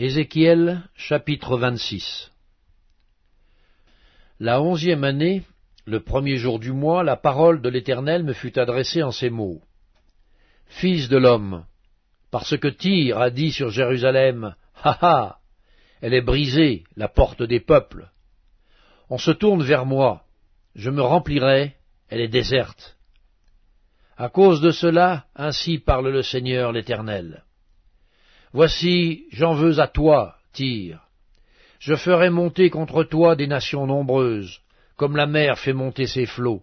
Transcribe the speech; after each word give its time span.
Ézéchiel 0.00 0.84
chapitre 0.94 1.58
26 1.58 2.30
La 4.38 4.62
onzième 4.62 5.02
année, 5.02 5.42
le 5.86 5.98
premier 5.98 6.36
jour 6.36 6.60
du 6.60 6.70
mois, 6.70 7.02
la 7.02 7.16
parole 7.16 7.60
de 7.60 7.68
l'Éternel 7.68 8.22
me 8.22 8.32
fut 8.32 8.60
adressée 8.60 9.02
en 9.02 9.10
ces 9.10 9.28
mots. 9.28 9.60
Fils 10.66 11.08
de 11.08 11.16
l'homme, 11.16 11.64
parce 12.30 12.56
que 12.56 12.68
Tyr 12.68 13.18
a 13.18 13.30
dit 13.30 13.50
sur 13.50 13.70
Jérusalem, 13.70 14.54
Ha 14.84 14.98
ha, 15.02 15.38
elle 16.00 16.14
est 16.14 16.22
brisée, 16.22 16.84
la 16.94 17.08
porte 17.08 17.42
des 17.42 17.58
peuples. 17.58 18.08
On 19.10 19.18
se 19.18 19.32
tourne 19.32 19.64
vers 19.64 19.84
moi, 19.84 20.22
je 20.76 20.90
me 20.90 21.02
remplirai, 21.02 21.74
elle 22.08 22.20
est 22.20 22.28
déserte. 22.28 22.96
À 24.16 24.28
cause 24.28 24.60
de 24.60 24.70
cela, 24.70 25.26
ainsi 25.34 25.78
parle 25.78 26.10
le 26.10 26.22
Seigneur 26.22 26.70
l'Éternel. 26.70 27.42
Voici, 28.52 29.26
j'en 29.32 29.54
veux 29.54 29.78
à 29.78 29.88
toi, 29.88 30.36
Tyr. 30.52 31.00
Je 31.78 31.94
ferai 31.94 32.30
monter 32.30 32.70
contre 32.70 33.04
toi 33.04 33.36
des 33.36 33.46
nations 33.46 33.86
nombreuses, 33.86 34.60
comme 34.96 35.16
la 35.16 35.26
mer 35.26 35.58
fait 35.58 35.72
monter 35.72 36.06
ses 36.06 36.26
flots. 36.26 36.62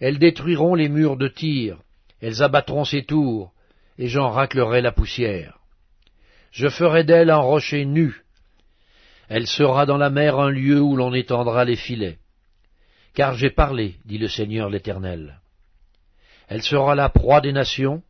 Elles 0.00 0.18
détruiront 0.18 0.74
les 0.74 0.88
murs 0.88 1.16
de 1.16 1.28
Tyr, 1.28 1.78
elles 2.20 2.42
abattront 2.42 2.84
ses 2.84 3.04
tours, 3.04 3.52
et 3.98 4.08
j'en 4.08 4.30
raclerai 4.30 4.80
la 4.80 4.92
poussière. 4.92 5.58
Je 6.52 6.68
ferai 6.68 7.04
d'elle 7.04 7.30
un 7.30 7.38
rocher 7.38 7.84
nu. 7.84 8.22
Elle 9.28 9.46
sera 9.46 9.84
dans 9.84 9.98
la 9.98 10.10
mer 10.10 10.38
un 10.38 10.50
lieu 10.50 10.80
où 10.80 10.96
l'on 10.96 11.12
étendra 11.12 11.64
les 11.64 11.76
filets. 11.76 12.18
Car 13.14 13.34
j'ai 13.34 13.50
parlé, 13.50 13.96
dit 14.04 14.18
le 14.18 14.28
Seigneur 14.28 14.70
l'Éternel. 14.70 15.40
Elle 16.48 16.62
sera 16.62 16.94
la 16.94 17.10
proie 17.10 17.40
des 17.40 17.52
nations, 17.52 18.02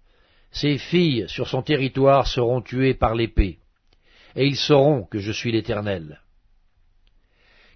ses 0.50 0.78
filles 0.78 1.26
sur 1.28 1.48
son 1.48 1.62
territoire 1.62 2.26
seront 2.26 2.60
tuées 2.60 2.94
par 2.94 3.14
l'épée, 3.14 3.58
et 4.34 4.46
ils 4.46 4.56
sauront 4.56 5.04
que 5.04 5.18
je 5.18 5.32
suis 5.32 5.52
l'Éternel. 5.52 6.20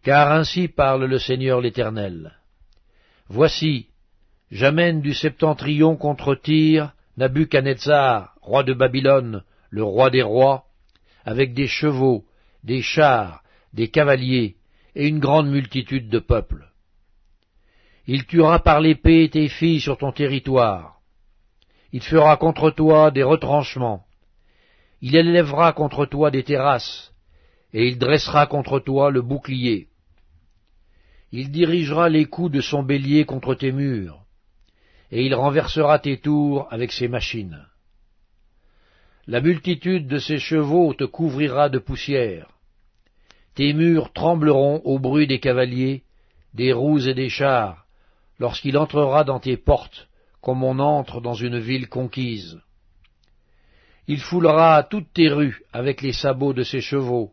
Car 0.03 0.33
ainsi 0.33 0.69
parle 0.69 1.05
le 1.05 1.19
Seigneur 1.19 1.61
l'Éternel. 1.61 2.39
Voici, 3.29 3.89
j'amène 4.51 5.01
du 5.01 5.15
septentrion 5.15 5.97
contre 5.97 6.35
Tyr 6.35 6.93
Nabuchanetzar, 7.17 8.35
roi 8.41 8.63
de 8.63 8.73
Babylone, 8.73 9.45
le 9.71 9.85
roi 9.85 10.11
des 10.11 10.23
rois, 10.23 10.65
avec 11.25 11.53
des 11.55 11.67
chevaux, 11.67 12.25
des 12.65 12.83
chars, 12.83 13.43
des 13.75 13.89
cavaliers, 13.89 14.57
et 14.95 15.09
une 15.09 15.19
grande 15.19 15.49
multitude 15.49 16.09
de 16.09 16.19
peuples. 16.19 16.69
Il 18.07 18.27
tuera 18.27 18.59
par 18.61 18.81
l'épée 18.81 19.29
tes 19.31 19.49
filles 19.49 19.81
sur 19.81 19.99
ton 19.99 20.13
territoire, 20.13 21.02
il 21.93 22.03
fera 22.03 22.39
contre 22.39 22.71
toi 22.71 23.11
des 23.11 23.23
retranchements. 23.23 24.05
Il 25.03 25.15
élèvera 25.15 25.75
contre 25.75 26.07
toi 26.07 26.31
des 26.31 26.43
terrasses, 26.43 27.13
et 27.75 27.87
il 27.87 27.99
dressera 27.99 28.47
contre 28.47 28.81
toi 28.81 29.11
le 29.11 29.21
bouclier. 29.21 29.89
Il 31.33 31.51
dirigera 31.51 32.09
les 32.09 32.25
coups 32.25 32.53
de 32.53 32.61
son 32.61 32.83
bélier 32.83 33.25
contre 33.27 33.55
tes 33.55 33.73
murs, 33.73 34.25
et 35.11 35.25
il 35.25 35.35
renversera 35.35 35.99
tes 35.99 36.19
tours 36.19 36.67
avec 36.71 36.93
ses 36.93 37.09
machines. 37.09 37.67
La 39.27 39.41
multitude 39.41 40.09
de 40.09 40.19
ses 40.19 40.39
chevaux 40.39 40.95
te 40.95 41.05
couvrira 41.05 41.69
de 41.69 41.79
poussière. 41.79 42.49
Tes 43.55 43.75
murs 43.75 44.13
trembleront 44.13 44.81
au 44.85 44.99
bruit 44.99 45.27
des 45.27 45.41
cavaliers, 45.41 46.05
des 46.55 46.73
roues 46.73 47.07
et 47.07 47.15
des 47.15 47.29
chars, 47.29 47.87
lorsqu'il 48.39 48.79
entrera 48.79 49.25
dans 49.25 49.41
tes 49.41 49.59
portes 49.59 50.09
comme 50.43 50.65
on 50.65 50.81
entre 50.81 51.21
dans 51.21 51.35
une 51.35 51.59
ville 51.59 51.89
conquise. 51.89 52.61
Il 54.09 54.21
foulera 54.21 54.83
toutes 54.83 55.13
tes 55.15 55.29
rues 55.29 55.63
avec 55.73 56.03
les 56.03 56.13
sabots 56.13 56.53
de 56.53 56.65
ses 56.65 56.81
chevaux. 56.81 57.33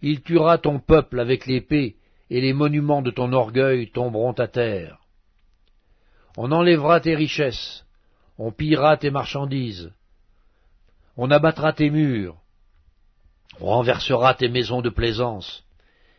Il 0.00 0.22
tuera 0.22 0.56
ton 0.56 0.78
peuple 0.78 1.18
avec 1.18 1.46
l'épée, 1.46 1.96
et 2.30 2.40
les 2.40 2.52
monuments 2.52 3.02
de 3.02 3.10
ton 3.10 3.32
orgueil 3.32 3.90
tomberont 3.90 4.32
à 4.32 4.46
terre. 4.46 4.98
On 6.36 6.52
enlèvera 6.52 7.00
tes 7.00 7.16
richesses, 7.16 7.84
on 8.38 8.52
pillera 8.52 8.96
tes 8.96 9.10
marchandises, 9.10 9.92
on 11.16 11.32
abattra 11.32 11.72
tes 11.72 11.90
murs, 11.90 12.36
on 13.60 13.66
renversera 13.66 14.34
tes 14.34 14.48
maisons 14.48 14.82
de 14.82 14.90
plaisance, 14.90 15.64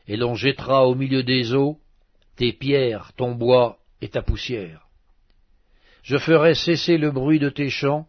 et 0.08 0.18
l'on 0.18 0.36
jettera 0.36 0.86
au 0.86 0.96
milieu 0.96 1.24
des 1.24 1.54
eaux 1.54 1.80
tes 2.36 2.52
pierres, 2.52 3.14
ton 3.16 3.36
bois 3.36 3.78
et 4.02 4.10
ta 4.10 4.22
poussière. 4.22 4.89
Je 6.04 6.18
ferai 6.18 6.56
cesser 6.56 6.98
le 6.98 7.12
bruit 7.12 7.40
de 7.40 7.50
tes 7.50 7.70
chants, 7.70 8.08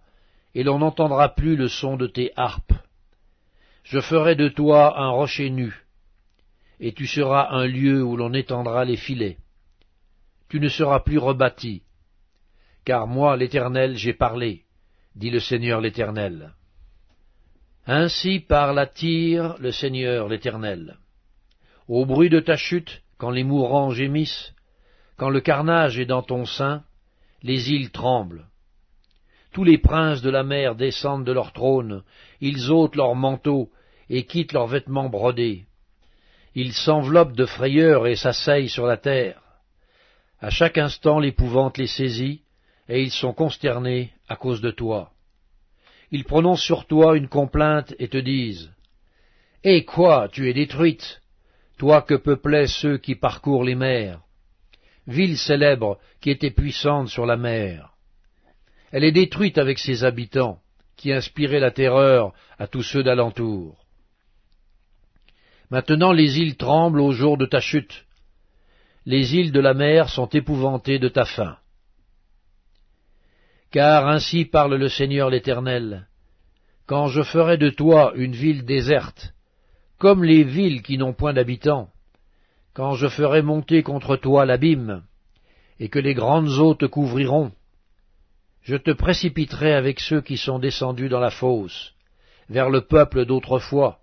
et 0.55 0.63
l'on 0.63 0.79
n'entendra 0.79 1.35
plus 1.35 1.57
le 1.57 1.69
son 1.69 1.97
de 1.97 2.07
tes 2.07 2.33
harpes. 2.37 2.73
Je 3.85 4.01
ferai 4.01 4.35
de 4.35 4.49
toi 4.49 5.01
un 5.01 5.11
rocher 5.11 5.51
nu, 5.51 5.85
et 6.79 6.93
tu 6.93 7.07
seras 7.07 7.49
un 7.51 7.67
lieu 7.67 8.03
où 8.03 8.17
l'on 8.17 8.33
étendra 8.33 8.85
les 8.85 8.97
filets. 8.97 9.39
Tu 10.49 10.61
ne 10.61 10.69
seras 10.69 11.01
plus 11.01 11.19
rebâti, 11.19 11.83
car 12.85 13.07
moi, 13.07 13.37
l'Éternel, 13.37 13.97
j'ai 13.97 14.15
parlé, 14.15 14.65
dit 15.15 15.31
le 15.31 15.41
Seigneur 15.41 15.81
l'Éternel. 15.81 16.55
Ainsi 17.87 18.41
parle 18.41 18.79
à 18.79 18.87
Tyr 18.87 19.57
le 19.59 19.73
Seigneur 19.73 20.29
l'Éternel. 20.29 20.99
Au 21.89 22.05
bruit 22.07 22.29
de 22.29 22.41
ta 22.41 22.57
chute, 22.57 23.03
quand 23.19 23.31
les 23.31 23.45
mourants 23.45 23.91
gémissent, 23.91 24.55
quand 25.17 25.31
le 25.31 25.41
carnage 25.41 25.99
est 25.99 26.07
dans 26.07 26.23
ton 26.23 26.45
sein, 26.45 26.85
les 27.43 27.71
îles 27.71 27.91
tremblent. 27.91 28.47
Tous 29.53 29.65
les 29.65 29.79
princes 29.79 30.23
de 30.23 30.31
la 30.31 30.45
mer 30.45 30.75
descendent 30.77 31.25
de 31.25 31.33
leur 31.33 31.53
trône, 31.53 32.03
ils 32.41 32.71
ôtent 32.71 32.97
leurs 32.97 33.15
manteaux 33.15 33.71
et 34.09 34.25
quittent 34.25 34.53
leurs 34.53 34.69
vêtements 34.69 35.09
brodés. 35.09 35.65
Ils 36.55 36.73
s'enveloppent 36.73 37.37
de 37.37 37.47
frayeur 37.47 38.07
et 38.07 38.17
s'asseyent 38.17 38.69
sur 38.69 38.87
la 38.87 38.97
terre. 38.97 39.41
À 40.41 40.51
chaque 40.51 40.79
instant 40.79 41.19
l'épouvante 41.19 41.79
les 41.79 41.87
saisit, 41.87 42.43
et 42.89 43.03
ils 43.03 43.13
sont 43.13 43.33
consternés 43.33 44.13
à 44.29 44.37
cause 44.37 44.61
de 44.61 44.71
toi. 44.71 45.13
Ils 46.11 46.25
prononcent 46.25 46.65
sur 46.65 46.87
toi 46.87 47.17
une 47.17 47.29
complainte 47.29 47.95
et 47.99 48.09
te 48.09 48.19
disent 48.19 48.73
Eh 49.63 49.85
quoi, 49.85 50.29
tu 50.29 50.49
es 50.49 50.53
détruite, 50.53 51.21
toi 51.79 52.03
que 52.03 52.15
peuplaient 52.15 52.67
ceux 52.67 52.99
qui 52.99 53.15
parcourent 53.15 53.65
les 53.65 53.77
mers 53.77 54.21
ville 55.11 55.37
célèbre 55.37 55.99
qui 56.21 56.31
était 56.31 56.51
puissante 56.51 57.09
sur 57.09 57.27
la 57.27 57.37
mer. 57.37 57.91
Elle 58.93 59.05
est 59.05 59.13
détruite 59.13 59.59
avec 59.59 59.79
ses 59.79 60.05
habitants, 60.05 60.59
qui 60.97 61.13
inspiraient 61.13 61.61
la 61.61 61.71
terreur 61.71 62.33
à 62.59 62.67
tous 62.67 62.83
ceux 62.83 63.03
d'alentour. 63.03 63.85
Maintenant 65.71 66.13
les 66.13 66.39
îles 66.39 66.57
tremblent 66.57 67.01
au 67.01 67.13
jour 67.13 67.39
de 67.39 67.47
ta 67.47 67.61
chute. 67.61 68.05
Les 69.07 69.35
îles 69.35 69.53
de 69.53 69.61
la 69.61 69.75
mer 69.75 70.09
sont 70.09 70.27
épouvantées 70.27 70.99
de 70.99 71.09
ta 71.09 71.25
fin. 71.25 71.57
Car 73.71 74.09
ainsi 74.09 74.45
parle 74.45 74.75
le 74.75 74.89
Seigneur 74.89 75.31
l'Éternel, 75.31 76.09
quand 76.87 77.07
je 77.07 77.23
ferai 77.23 77.57
de 77.57 77.71
toi 77.71 78.13
une 78.17 78.33
ville 78.33 78.65
déserte, 78.65 79.33
comme 79.97 80.25
les 80.25 80.43
villes 80.43 80.83
qui 80.83 80.99
n'ont 80.99 81.13
point 81.13 81.33
d'habitants, 81.33 81.89
quand 82.75 82.95
je 82.95 83.09
ferai 83.09 83.43
monter 83.43 83.83
contre 83.83 84.17
toi 84.17 84.45
l'abîme, 84.45 85.03
et 85.79 85.89
que 85.89 85.99
les 85.99 86.15
grandes 86.15 86.59
eaux 86.59 86.75
te 86.75 86.87
couvriront, 86.87 87.53
je 88.63 88.77
te 88.77 88.91
précipiterai 88.91 89.73
avec 89.73 90.01
ceux 90.01 90.21
qui 90.21 90.37
sont 90.37 90.59
descendus 90.59 91.09
dans 91.09 91.21
la 91.21 91.31
fosse, 91.31 91.95
vers 92.49 92.71
le 92.71 92.83
peuple 92.83 93.25
d'autrefois, 93.25 93.99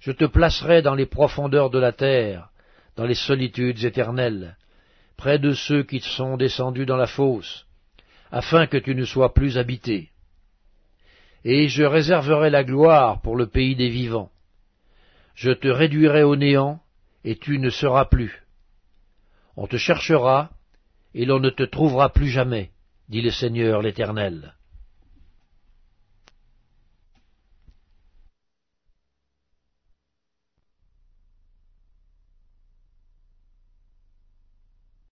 je 0.00 0.12
te 0.12 0.24
placerai 0.24 0.82
dans 0.82 0.94
les 0.94 1.06
profondeurs 1.06 1.70
de 1.70 1.78
la 1.78 1.92
terre, 1.92 2.48
dans 2.96 3.04
les 3.04 3.14
solitudes 3.14 3.84
éternelles, 3.84 4.56
près 5.16 5.38
de 5.38 5.52
ceux 5.52 5.82
qui 5.84 6.00
sont 6.00 6.36
descendus 6.36 6.86
dans 6.86 6.96
la 6.96 7.06
fosse, 7.06 7.66
afin 8.30 8.66
que 8.66 8.78
tu 8.78 8.94
ne 8.94 9.04
sois 9.04 9.34
plus 9.34 9.58
habité. 9.58 10.10
Et 11.44 11.68
je 11.68 11.84
réserverai 11.84 12.50
la 12.50 12.64
gloire 12.64 13.20
pour 13.20 13.36
le 13.36 13.46
pays 13.46 13.76
des 13.76 13.88
vivants. 13.88 14.30
Je 15.34 15.50
te 15.50 15.68
réduirai 15.68 16.22
au 16.22 16.36
néant, 16.36 16.80
et 17.24 17.36
tu 17.36 17.58
ne 17.58 17.70
seras 17.70 18.06
plus. 18.06 18.42
On 19.56 19.66
te 19.66 19.76
cherchera, 19.76 20.50
et 21.14 21.24
l'on 21.24 21.40
ne 21.40 21.50
te 21.50 21.62
trouvera 21.62 22.10
plus 22.10 22.28
jamais, 22.28 22.70
dit 23.08 23.20
le 23.20 23.30
Seigneur 23.30 23.82
l'Éternel. 23.82 24.54